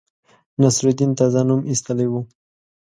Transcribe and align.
نصرالدین 0.61 1.11
تازه 1.19 1.41
نوم 1.47 1.61
ایستلی 1.69 2.07
وو. 2.09 2.21